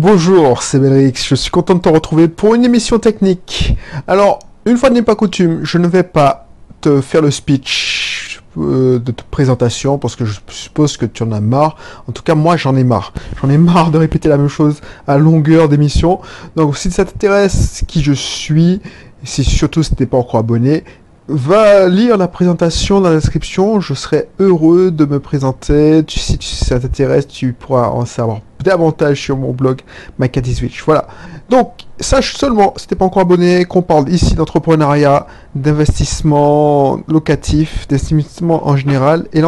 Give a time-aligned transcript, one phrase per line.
[0.00, 3.76] Bonjour, c'est Belrix, je suis content de te retrouver pour une émission technique.
[4.06, 6.46] Alors, une fois n'est pas coutume, je ne vais pas
[6.80, 11.40] te faire le speech euh, de présentation parce que je suppose que tu en as
[11.40, 11.74] marre.
[12.06, 13.12] En tout cas, moi j'en ai marre.
[13.42, 16.20] J'en ai marre de répéter la même chose à longueur d'émission.
[16.54, 18.80] Donc, si ça t'intéresse qui je suis,
[19.24, 20.84] si surtout si t'es pas encore abonné,
[21.26, 23.80] va lire la présentation dans la description.
[23.80, 26.04] Je serai heureux de me présenter.
[26.06, 29.80] Si, ça t'intéresse, tu pourras en savoir davantage sur mon blog
[30.18, 30.82] MyCathy Switch.
[30.84, 31.06] Voilà.
[31.48, 38.66] Donc, sache seulement, si t'es pas encore abonné, qu'on parle ici d'entrepreneuriat, d'investissement locatif, d'investissement
[38.68, 39.42] en général et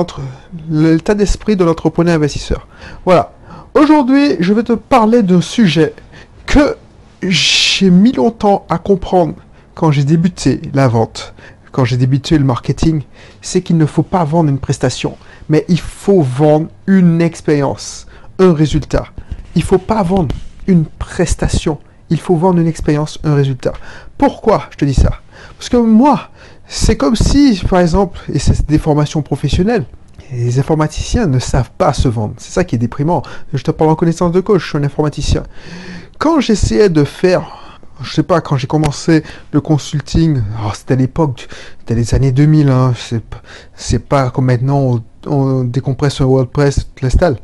[0.68, 2.66] l'état d'esprit de l'entrepreneur investisseur.
[3.04, 3.32] Voilà.
[3.74, 5.94] Aujourd'hui, je vais te parler d'un sujet
[6.46, 6.76] que
[7.22, 9.34] j'ai mis longtemps à comprendre
[9.74, 11.34] quand j'ai débuté la vente
[11.72, 13.02] quand j'ai débuté le marketing,
[13.42, 15.16] c'est qu'il ne faut pas vendre une prestation,
[15.48, 18.06] mais il faut vendre une expérience,
[18.40, 19.06] un résultat.
[19.54, 20.34] Il faut pas vendre
[20.66, 21.78] une prestation,
[22.10, 23.72] il faut vendre une expérience, un résultat.
[24.18, 25.20] Pourquoi je te dis ça?
[25.56, 26.30] Parce que moi,
[26.66, 29.84] c'est comme si, par exemple, et c'est des formations professionnelles,
[30.32, 32.34] les informaticiens ne savent pas se vendre.
[32.38, 33.22] C'est ça qui est déprimant.
[33.52, 35.42] Je te parle en connaissance de cause, je suis un informaticien.
[36.18, 37.60] Quand j'essayais de faire
[38.02, 40.40] je sais pas, quand j'ai commencé le consulting,
[40.74, 41.48] c'était à l'époque,
[41.80, 42.94] c'était les années 2000, hein,
[43.74, 47.36] c'est pas comme maintenant on, décompresse un WordPress, tout l'installe.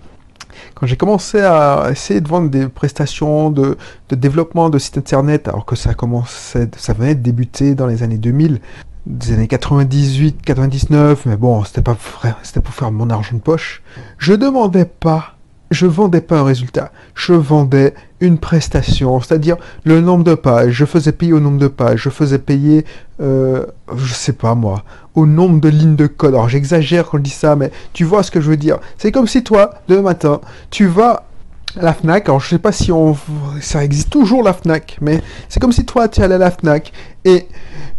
[0.75, 3.77] Quand j'ai commencé à essayer de vendre des prestations de,
[4.11, 8.19] développement de sites internet, alors que ça commençait, ça venait de débuter dans les années
[8.19, 8.61] 2000,
[9.07, 11.97] des années 98, 99, mais bon, c'était pas
[12.43, 13.83] c'était pour faire mon argent de poche.
[14.19, 15.37] Je demandais pas
[15.71, 20.85] je vendais pas un résultat, je vendais une prestation, c'est-à-dire le nombre de pages, je
[20.85, 22.85] faisais payer au nombre de pages, je faisais payer,
[23.21, 24.85] euh, je sais pas moi,
[25.17, 26.35] au nombre de lignes de code.
[26.35, 28.79] Alors j'exagère quand je dis ça, mais tu vois ce que je veux dire.
[28.99, 31.25] C'est comme si toi, demain matin, tu vas
[31.77, 33.17] à la FNAC, alors je sais pas si on,
[33.61, 36.93] ça existe toujours la FNAC, mais c'est comme si toi tu allais à la FNAC
[37.25, 37.49] et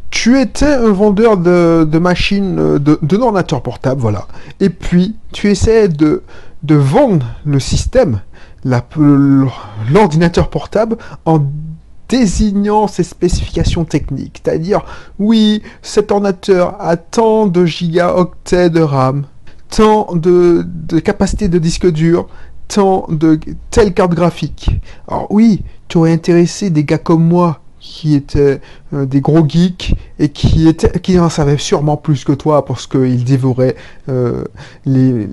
[0.09, 4.25] tu étais un vendeur de, machines, de, de d'ordinateurs portables, voilà.
[4.59, 6.23] Et puis, tu essaies de,
[6.63, 8.21] de vendre le système,
[8.63, 11.39] l'ordinateur portable, en
[12.09, 14.41] désignant ses spécifications techniques.
[14.43, 14.85] C'est-à-dire,
[15.19, 19.25] oui, cet ordinateur a tant de gigaoctets de RAM,
[19.69, 22.27] tant de, de capacité de disque dur,
[22.67, 23.39] tant de
[23.71, 24.69] telle carte graphique.
[25.07, 28.59] Alors oui, tu aurais intéressé des gars comme moi qui étaient
[28.93, 32.87] euh, des gros geeks et qui étaient qui en savaient sûrement plus que toi parce
[32.87, 33.75] qu'ils dévoraient
[34.09, 34.43] euh,
[34.85, 35.27] les,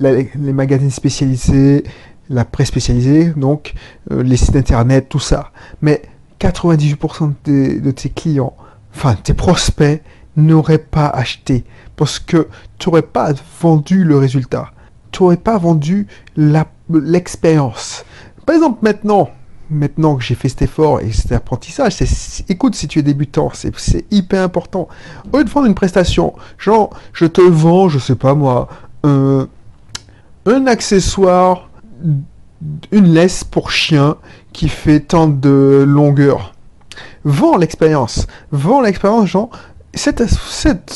[0.00, 1.84] les, magazines spécialisés,
[2.28, 3.74] la presse spécialisée, donc
[4.10, 5.50] euh, les sites internet, tout ça.
[5.82, 6.02] Mais
[6.48, 8.54] 98% de, de, tes clients,
[8.94, 10.02] enfin tes prospects,
[10.36, 11.64] n'auraient pas acheté
[11.96, 14.72] parce que tu n'aurais pas vendu le résultat,
[15.12, 16.06] tu n'aurais pas vendu
[16.36, 18.04] l'expérience.
[18.44, 21.96] Par exemple, maintenant, que j'ai fait cet effort et cet apprentissage,
[22.48, 24.88] écoute, si tu es débutant, c'est, hyper important.
[25.32, 28.68] Au lieu de vendre une prestation, genre, je te vends, je sais pas moi,
[29.04, 31.70] un accessoire,
[32.92, 34.16] une laisse pour chien
[34.54, 36.54] qui fait tant de longueur.
[37.24, 38.26] Vends l'expérience.
[38.52, 39.50] Vends l'expérience, genre,
[39.92, 40.90] cette, cette,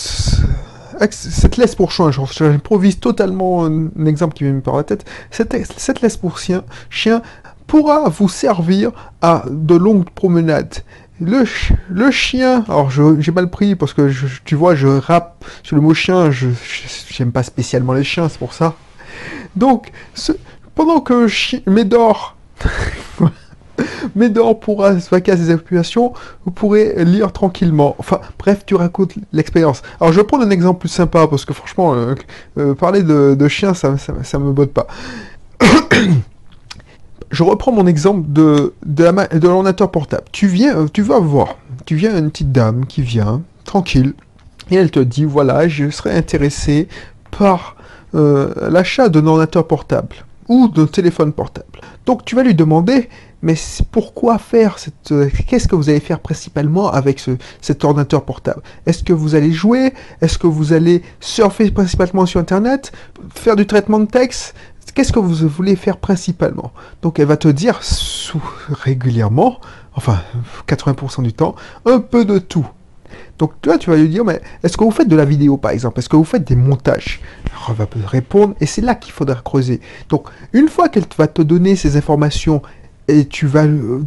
[1.10, 5.04] cette laisse pour chien, j'improvise totalement un, exemple qui vient par la tête.
[5.30, 7.20] Cette, cette laisse pour chien, chien
[7.66, 10.76] pourra vous servir à de longues promenades.
[11.20, 11.44] Le,
[11.90, 14.10] le chien, alors j'ai mal pris parce que
[14.44, 16.48] tu vois, je rappe sur le mot chien, je
[17.10, 18.74] j'aime pas spécialement les chiens, c'est pour ça.
[19.56, 19.90] Donc,
[20.76, 21.26] pendant que
[21.68, 22.36] Médor,
[24.16, 26.12] Médor pourra se vaquer à ses applications,
[26.44, 27.96] vous pourrez lire tranquillement.
[27.98, 29.82] Enfin, bref, tu racontes l'expérience.
[30.00, 32.14] Alors, je vais prendre un exemple plus sympa parce que franchement, euh,
[32.58, 34.86] euh, parler de, chien, ça, ça, me botte pas.
[37.30, 40.24] je reprends mon exemple de, de, l'ordinateur portable.
[40.32, 44.14] Tu viens, euh, tu vas voir, tu viens une petite dame qui vient, tranquille,
[44.70, 46.88] et elle te dit, voilà, je serais intéressé
[47.30, 47.76] par
[48.14, 50.16] euh, l'achat d'un ordinateur portable
[50.48, 51.80] ou d'un téléphone portable.
[52.06, 53.08] Donc tu vas lui demander,
[53.42, 53.54] mais
[53.92, 55.12] pourquoi faire cette...
[55.12, 58.62] Euh, qu'est-ce que vous allez faire principalement avec ce, cet ordinateur portable?
[58.86, 59.94] Est-ce que vous allez jouer?
[60.20, 62.92] Est-ce que vous allez surfer principalement sur Internet?
[63.34, 64.54] Faire du traitement de texte?
[64.94, 66.72] Qu'est-ce que vous voulez faire principalement?
[67.02, 67.80] Donc elle va te dire
[68.68, 69.60] régulièrement,
[69.94, 70.20] enfin
[70.66, 72.66] 80% du temps, un peu de tout.
[73.38, 75.70] Donc toi, tu vas lui dire, mais est-ce que vous faites de la vidéo par
[75.70, 76.00] exemple?
[76.00, 77.20] Est-ce que vous faites des montages?
[77.68, 79.80] Elle va répondre, et c'est là qu'il faudra creuser.
[80.08, 82.62] Donc une fois qu'elle va te donner ces informations,
[83.08, 84.04] et tu vas, euh,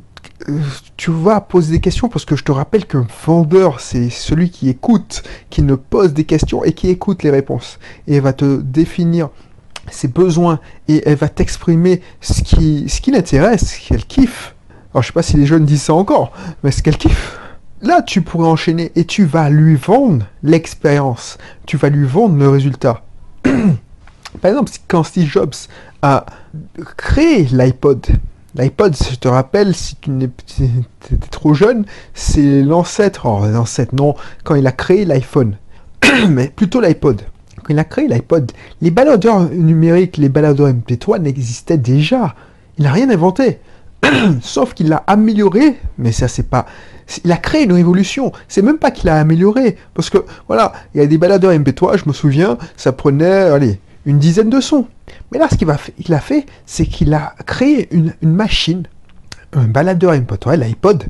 [0.98, 4.69] tu vas poser des questions, parce que je te rappelle qu'un vendeur, c'est celui qui
[4.69, 7.80] écoute, qui ne pose des questions et qui écoute les réponses.
[8.07, 9.30] Et va te définir
[9.89, 14.56] ses besoins et elle va t'exprimer ce qui, ce qui l'intéresse, ce qu'elle kiffe.
[14.94, 16.31] Alors je sais pas si les jeunes disent ça encore,
[16.63, 17.39] mais ce qu'elle kiffe.
[17.81, 21.39] Là, tu pourrais enchaîner et tu vas lui vendre l'expérience.
[21.65, 23.03] Tu vas lui vendre le résultat.
[23.44, 25.56] Par exemple, quand Steve Jobs
[26.03, 26.25] a
[26.95, 28.06] créé l'iPod,
[28.56, 30.30] l'iPod, je te rappelle, si tu n'es
[31.31, 35.57] trop jeune, c'est l'ancêtre, oh l'ancêtre, non, quand il a créé l'iPhone,
[36.30, 37.21] mais plutôt l'iPod.
[37.63, 38.51] Quand il a créé l'iPod,
[38.81, 42.36] les baladeurs numériques, les baladeurs MP3 n'existaient déjà.
[42.77, 43.59] Il n'a rien inventé.
[44.42, 46.65] Sauf qu'il l'a amélioré, mais ça c'est pas.
[47.24, 48.31] Il a créé une révolution.
[48.48, 49.77] C'est même pas qu'il a amélioré.
[49.94, 50.18] Parce que,
[50.48, 54.50] voilà, il y a des baladeurs MP3, je me souviens, ça prenait, allez, une dizaine
[54.50, 54.88] de sons.
[55.31, 58.83] Mais là, ce qu'il a fait, c'est qu'il a créé une, machine,
[59.54, 61.06] un baladeur MP3, l'iPod,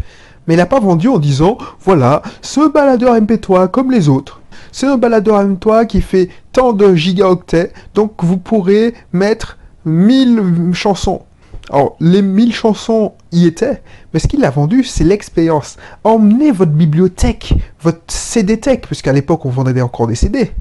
[0.47, 4.41] mais il n'a pas vendu en disant, voilà, ce baladeur MP3 comme les autres.
[4.71, 11.23] C'est un baladeur MP3 qui fait tant de gigaoctets, donc vous pourrez mettre 1000 chansons.
[11.71, 13.81] Alors, les 1000 chansons y étaient,
[14.13, 15.77] mais ce qu'il a vendu, c'est l'expérience.
[16.03, 20.51] Emmenez votre bibliothèque, votre CD-tech, puisqu'à l'époque, on vendait encore des CD.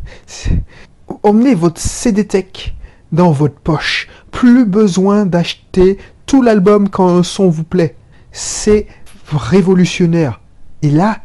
[1.22, 2.74] Emmenez votre CD-tech
[3.12, 4.08] dans votre poche.
[4.30, 7.96] Plus besoin d'acheter tout l'album quand un son vous plaît.
[8.32, 8.86] C'est
[9.32, 10.40] révolutionnaire.
[10.82, 11.18] Et là,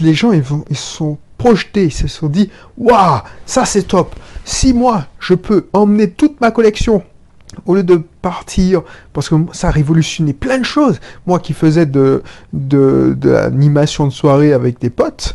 [0.00, 4.14] les gens, ils, vont, ils sont projetés, ils se sont dit, waouh, ça c'est top.
[4.44, 7.02] Si moi, je peux emmener toute ma collection
[7.66, 8.82] au lieu de partir,
[9.12, 11.00] parce que ça a révolutionné plein de choses.
[11.26, 12.22] Moi qui faisais de,
[12.52, 15.34] de, de l'animation de soirée avec des potes,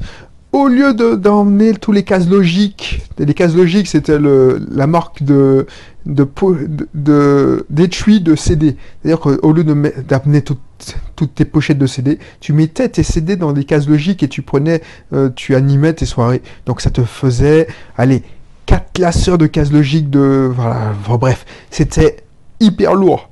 [0.54, 5.66] au lieu d'emmener tous les cases logiques, les cases logiques c'était la marque de
[6.06, 6.60] d'étui
[6.94, 8.78] de, de, CD.
[9.02, 13.64] C'est-à-dire qu'au lieu d'amener toutes tes pochettes de CD, tu mettais tes CD dans des
[13.64, 14.82] cases logiques et tu prenais,
[15.14, 16.42] euh, tu animais tes soirées.
[16.66, 17.68] Donc ça te faisait,
[17.98, 18.22] allez,
[18.66, 22.18] quatre classeurs de cases logiques de, voilà, bref, c'était
[22.60, 23.30] hyper lourd.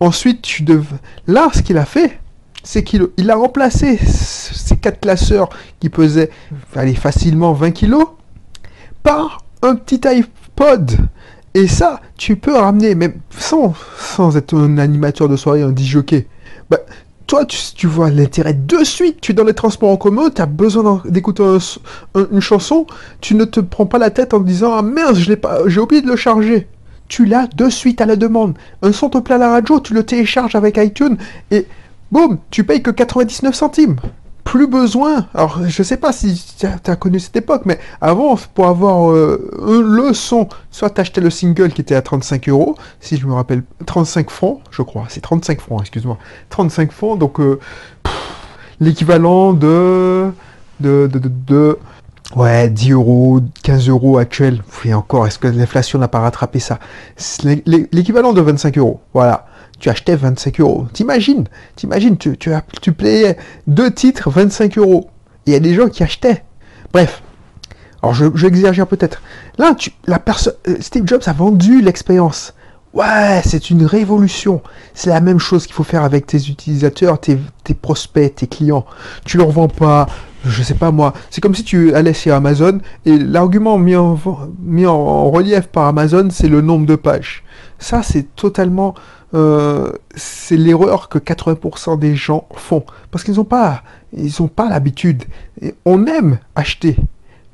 [0.00, 0.84] Ensuite, tu dev...
[1.26, 2.20] là, ce qu'il a fait,
[2.64, 6.30] c'est qu'il il a remplacé ces quatre classeurs qui pesaient
[6.74, 8.08] allez, facilement 20 kilos
[9.02, 10.92] par un petit iPod.
[11.56, 16.26] Et ça, tu peux ramener, même sans, sans être un animateur de soirée, un disjockey.
[16.68, 16.80] Bah,
[17.26, 19.20] toi, tu, vois l'intérêt de suite.
[19.20, 21.44] Tu es dans les transports en commun, tu as besoin d'écouter
[22.32, 22.86] une chanson,
[23.20, 26.08] tu ne te prends pas la tête en te disant Ah merde, j'ai oublié de
[26.08, 26.66] le charger.
[27.06, 28.54] Tu l'as de suite à la demande.
[28.82, 31.16] Un son te plaît à la radio, tu le télécharges avec iTunes
[31.50, 31.66] et
[32.14, 33.96] boum, tu payes que 99 centimes.
[34.44, 35.26] Plus besoin.
[35.34, 39.50] Alors, je sais pas si tu as, connu cette époque, mais avant, pour avoir euh,
[39.58, 43.64] le son, soit t'achetais le single qui était à 35 euros, si je me rappelle,
[43.84, 45.06] 35 francs, je crois.
[45.08, 46.18] C'est 35 francs, excuse-moi.
[46.50, 47.58] 35 francs, donc euh,
[48.80, 50.30] l'équivalent de
[50.80, 51.78] de, de, de,
[52.36, 54.62] Ouais, 10 euros, 15 euros actuels.
[54.84, 56.78] Et encore, est-ce que l'inflation n'a pas rattrapé ça?
[57.46, 59.00] L'équivalent de 25 euros.
[59.14, 59.46] Voilà
[59.78, 60.86] tu achetais 25 euros.
[60.92, 61.44] T'imagines,
[61.76, 63.36] t'imagines, tu, tu, payais
[63.66, 65.10] deux titres 25 euros.
[65.46, 66.44] Il y a des gens qui achetaient.
[66.92, 67.22] Bref.
[68.02, 69.22] Alors je, j'exagère peut-être.
[69.58, 69.74] Là,
[70.08, 72.54] euh, Steve Jobs a vendu l'expérience.
[72.94, 74.62] Ouais, c'est une révolution.
[74.94, 77.38] C'est la même chose qu'il faut faire avec tes utilisateurs, tes,
[77.74, 78.86] prospects, tes clients.
[79.24, 80.06] Tu leur vends pas,
[80.44, 81.12] je sais pas moi.
[81.30, 84.16] C'est comme si tu allais chez Amazon et l'argument mis en,
[84.62, 87.42] mis en relief par Amazon, c'est le nombre de pages.
[87.80, 88.94] Ça, c'est totalement
[89.34, 92.84] euh, c'est l'erreur que 80% des gens font.
[93.10, 93.82] Parce qu'ils n'ont pas,
[94.16, 95.24] ils pas l'habitude.
[95.84, 96.96] On aime acheter,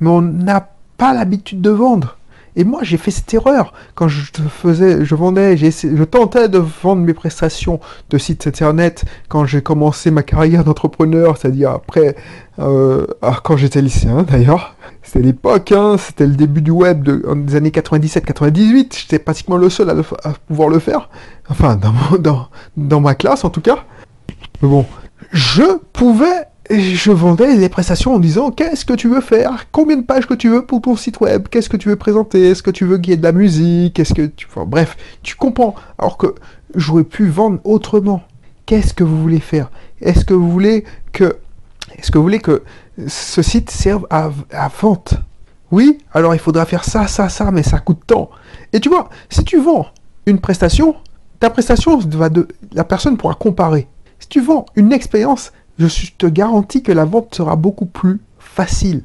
[0.00, 2.18] mais on n'a pas l'habitude de vendre.
[2.56, 7.02] Et moi, j'ai fait cette erreur quand je faisais, je vendais, je tentais de vendre
[7.02, 7.80] mes prestations
[8.10, 12.16] de sites internet quand j'ai commencé ma carrière d'entrepreneur, c'est-à-dire après,
[12.58, 14.76] euh, ah, quand j'étais lycéen d'ailleurs.
[15.02, 18.98] C'était l'époque, hein, c'était le début du web de, des années 97-98.
[19.00, 21.08] J'étais pratiquement le seul à, pouvoir le faire.
[21.48, 21.78] Enfin,
[22.76, 23.84] dans ma classe en tout cas.
[24.62, 24.84] Mais bon,
[25.32, 30.02] je pouvais je vendais les prestations en disant qu'est-ce que tu veux faire, combien de
[30.02, 32.70] pages que tu veux pour ton site web, qu'est-ce que tu veux présenter, est-ce que
[32.70, 34.46] tu veux qu'il y ait de la musique, est-ce que tu...
[34.48, 35.74] Enfin, bref, tu comprends.
[35.98, 36.34] Alors que
[36.74, 38.22] j'aurais pu vendre autrement.
[38.66, 39.70] Qu'est-ce que vous voulez faire?
[40.00, 41.38] Est-ce que vous voulez que...
[41.98, 42.62] Est-ce que vous voulez que
[43.08, 45.14] ce site serve à, à vente?
[45.72, 48.30] Oui Alors il faudra faire ça, ça, ça, mais ça coûte tant.
[48.72, 49.86] Et tu vois, si tu vends
[50.26, 50.94] une prestation,
[51.40, 52.46] ta prestation va de...
[52.72, 53.88] La personne pourra comparer.
[54.20, 55.52] Si tu vends une expérience,
[55.88, 59.02] je te garantis que la vente sera beaucoup plus facile.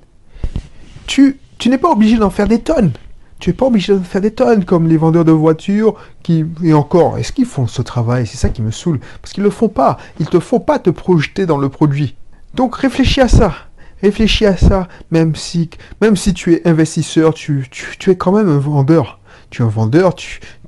[1.07, 2.91] Tu, n'es pas obligé d'en faire des tonnes.
[3.39, 6.73] Tu n'es pas obligé d'en faire des tonnes comme les vendeurs de voitures qui, et
[6.73, 8.25] encore, est-ce qu'ils font ce travail?
[8.27, 8.99] C'est ça qui me saoule.
[9.21, 9.97] Parce qu'ils ne le font pas.
[10.19, 12.15] Ils te font pas te projeter dans le produit.
[12.53, 13.53] Donc réfléchis à ça.
[14.01, 15.69] Réfléchis à ça, même si,
[16.01, 17.67] même si tu es investisseur, tu,
[18.07, 20.15] es quand même un vendeur Tu es un vendeur,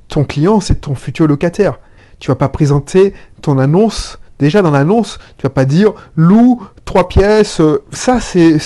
[0.08, 1.78] ton client, c'est ton futur locataire.
[2.18, 4.18] Tu vas pas présenter ton annonce.
[4.38, 7.60] Déjà dans l'annonce, tu vas pas dire loue trois pièces.
[7.60, 8.58] euh, Ça, c'est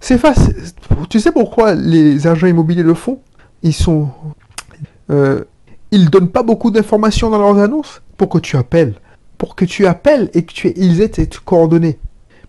[0.00, 0.54] c'est facile.
[1.10, 3.20] Tu sais pourquoi les agents immobiliers le font?
[3.62, 4.08] Ils sont,
[5.10, 5.42] euh,
[5.90, 8.94] ils donnent pas beaucoup d'informations dans leurs annonces pour que tu appelles,
[9.38, 11.98] pour que tu appelles et que tu ils aient tes coordonnées.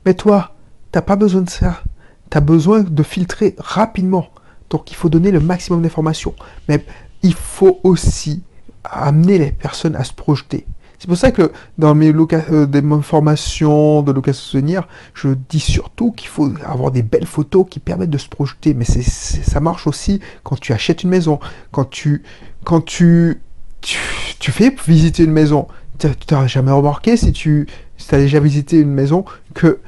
[0.05, 0.53] Mais toi,
[0.91, 1.81] t'as pas besoin de ça.
[2.29, 4.27] Tu as besoin de filtrer rapidement.
[4.69, 6.35] Donc il faut donner le maximum d'informations.
[6.69, 6.85] Mais
[7.23, 8.43] il faut aussi
[8.83, 10.67] amener les personnes à se projeter.
[10.99, 15.59] C'est pour ça que dans mes, loca- euh, mes formations de location souvenir, je dis
[15.59, 18.73] surtout qu'il faut avoir des belles photos qui permettent de se projeter.
[18.73, 21.39] Mais ça marche aussi quand tu achètes une maison,
[21.71, 22.23] quand tu,
[22.63, 23.41] quand tu,
[23.81, 23.99] tu,
[24.39, 25.67] tu fais visiter une maison.
[25.99, 29.79] Tu n'as jamais remarqué si tu si as déjà visité une maison que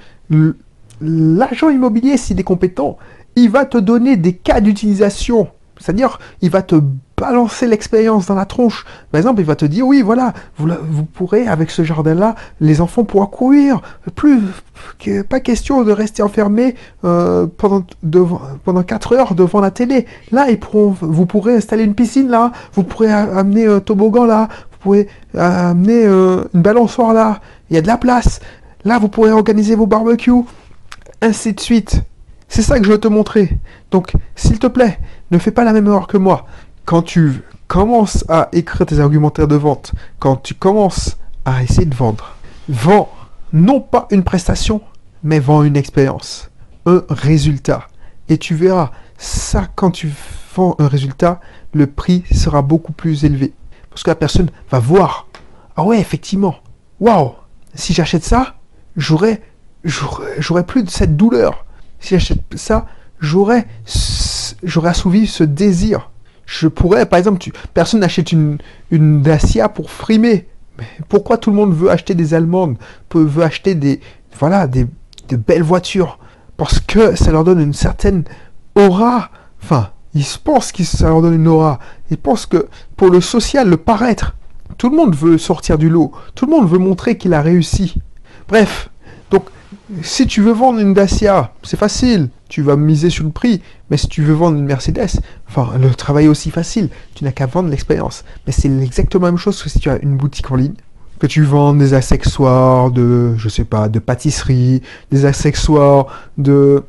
[1.01, 2.97] l'agent immobilier, s'il est compétent,
[3.35, 5.49] il va te donner des cas d'utilisation.
[5.79, 6.75] C'est-à-dire, il va te
[7.19, 8.85] balancer l'expérience dans la tronche.
[9.11, 12.81] Par exemple, il va te dire, oui, voilà, vous, vous pourrez, avec ce jardin-là, les
[12.81, 13.81] enfants pourront courir.
[14.15, 14.39] Plus,
[15.27, 17.83] pas question de rester enfermés euh, pendant,
[18.63, 20.05] pendant 4 heures devant la télé.
[20.31, 24.47] Là, ils pourront, vous pourrez installer une piscine là, vous pourrez amener un toboggan là,
[24.71, 28.39] vous pourrez euh, amener euh, une balançoire là, il y a de la place.
[28.85, 30.45] Là, vous pourrez organiser vos barbecues
[31.21, 32.01] ainsi de suite.
[32.47, 33.57] C'est ça que je veux te montrer.
[33.91, 34.99] Donc, s'il te plaît,
[35.31, 36.47] ne fais pas la même erreur que moi.
[36.89, 41.93] Quand tu commences à écrire tes argumentaires de vente, quand tu commences à essayer de
[41.93, 42.35] vendre,
[42.67, 43.11] vends
[43.53, 44.81] non pas une prestation,
[45.21, 46.49] mais vends une expérience,
[46.87, 47.87] un résultat.
[48.27, 50.11] Et tu verras, ça, quand tu
[50.55, 51.39] vends un résultat,
[51.75, 53.53] le prix sera beaucoup plus élevé.
[53.91, 55.27] Parce que la personne va voir.
[55.75, 56.55] Ah ouais, effectivement.
[56.99, 57.33] Waouh,
[57.75, 58.55] si j'achète ça,
[58.97, 59.43] j'aurai
[59.83, 61.67] j'aurais j'aurais plus de cette douleur.
[61.99, 62.87] Si j'achète ça,
[63.19, 66.09] j'aurais ce- j'aurais assouvi ce désir.
[66.49, 68.57] Je pourrais, par exemple, personne n'achète une,
[68.91, 70.47] Dacia pour frimer.
[71.07, 72.75] Pourquoi tout le monde veut acheter des Allemandes,
[73.13, 73.99] veut acheter des,
[74.39, 74.87] voilà, des,
[75.27, 76.17] des belles voitures?
[76.57, 78.23] Parce que ça leur donne une certaine
[78.73, 79.29] aura.
[79.61, 81.77] Enfin, ils se pensent que ça leur donne une aura.
[82.09, 84.35] Ils pensent que pour le social, le paraître,
[84.79, 86.11] tout le monde veut sortir du lot.
[86.33, 87.93] Tout le monde veut montrer qu'il a réussi.
[88.47, 88.89] Bref,
[89.29, 89.43] donc
[90.01, 93.61] si tu veux vendre une Dacia, c'est facile, tu vas miser sur le prix.
[93.89, 97.31] Mais si tu veux vendre une Mercedes, enfin le travail est aussi facile, tu n'as
[97.31, 98.25] qu'à vendre l'expérience.
[98.45, 100.73] Mais c'est exactement la même chose que si tu as une boutique en ligne,
[101.19, 106.83] que tu vends des accessoires de, je sais pas, de pâtisserie, des accessoires de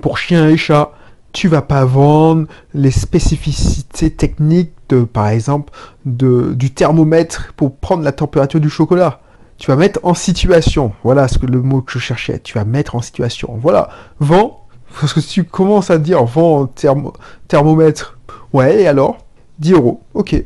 [0.00, 0.92] pour chiens et chats.
[1.32, 5.72] Tu vas pas vendre les spécificités techniques de, par exemple,
[6.04, 9.20] de, du thermomètre pour prendre la température du chocolat.
[9.58, 10.92] Tu vas mettre en situation.
[11.02, 12.38] Voilà ce que le mot que je cherchais.
[12.38, 13.58] Tu vas mettre en situation.
[13.60, 13.88] Voilà.
[14.20, 14.63] Vends.
[15.00, 17.12] Parce que si tu commences à dire vends thermo-
[17.48, 18.18] thermomètre.
[18.52, 19.18] Ouais, et alors?
[19.58, 20.02] 10 euros.
[20.14, 20.42] Ok.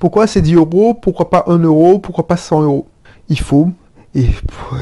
[0.00, 0.94] Pourquoi c'est 10 euros?
[0.94, 1.98] Pourquoi pas 1 euro?
[1.98, 2.86] Pourquoi pas 100 euros?
[3.28, 3.70] Il faut.
[4.14, 4.26] Et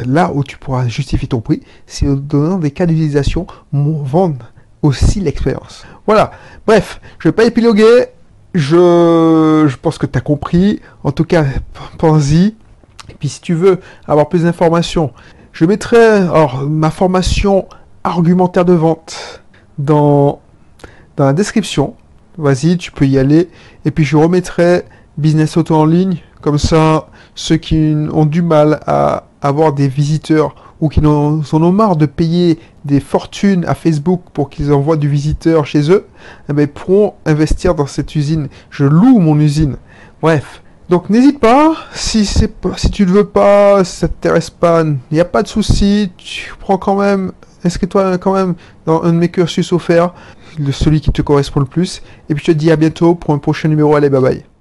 [0.06, 4.46] là où tu pourras justifier ton prix, c'est en donnant des cas d'utilisation, vendre
[4.82, 5.84] aussi l'expérience.
[6.06, 6.30] Voilà.
[6.66, 8.06] Bref, je vais pas épiloguer.
[8.54, 10.80] Je, je pense que tu as compris.
[11.04, 11.44] En tout cas,
[11.98, 12.54] pense-y.
[13.08, 15.12] Et puis si tu veux avoir plus d'informations,
[15.52, 17.66] je mettrai alors, ma formation
[18.06, 19.42] argumentaire de vente
[19.78, 20.40] dans,
[21.16, 21.94] dans la description.
[22.38, 23.48] Vas-y, tu peux y aller.
[23.84, 24.84] Et puis je remettrai
[25.18, 26.18] Business Auto en ligne.
[26.40, 31.72] Comme ça, ceux qui ont du mal à avoir des visiteurs ou qui en ont
[31.72, 36.06] marre de payer des fortunes à Facebook pour qu'ils envoient du visiteur chez eux,
[36.48, 38.48] eh ben, pourront investir dans cette usine.
[38.70, 39.76] Je loue mon usine.
[40.22, 40.62] Bref.
[40.88, 45.18] Donc n'hésite pas, si, si tu ne veux pas, si ça t'intéresse pas, il n'y
[45.18, 47.32] a pas de souci, tu prends quand même,
[47.66, 48.54] inscris-toi quand même
[48.86, 50.12] dans un de mes cursus offerts,
[50.72, 53.38] celui qui te correspond le plus, et puis je te dis à bientôt pour un
[53.38, 54.55] prochain numéro, allez bye bye.